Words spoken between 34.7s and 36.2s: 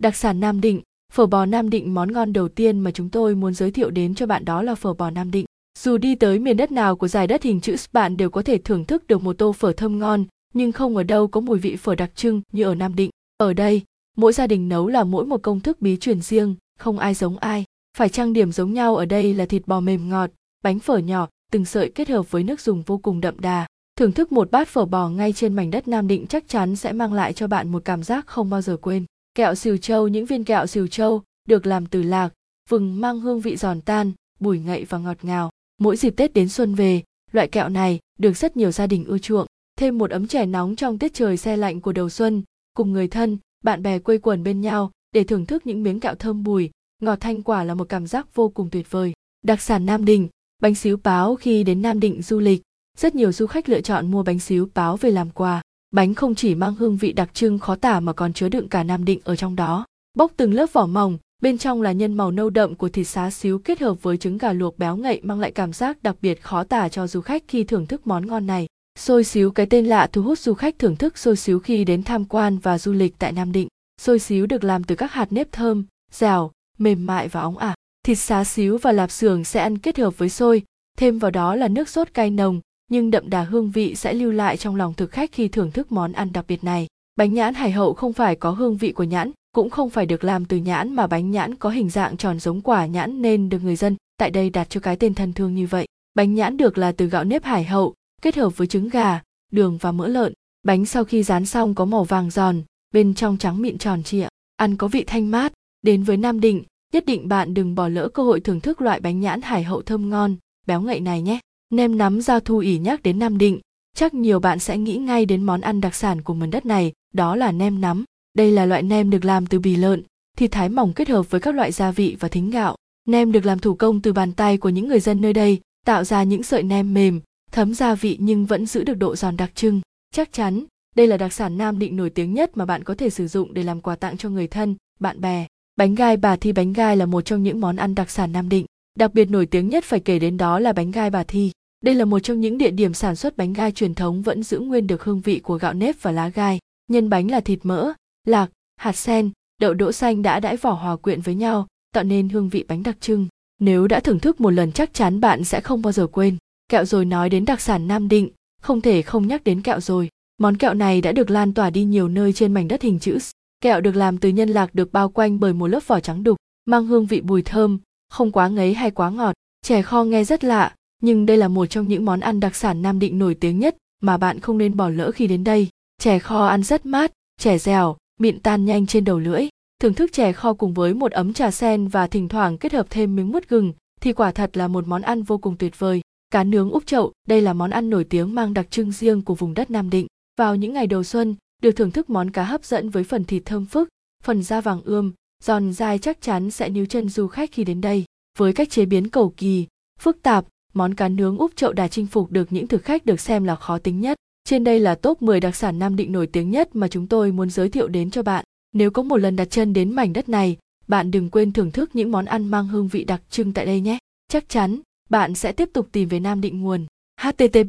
và ngọt ngào. Mỗi dịp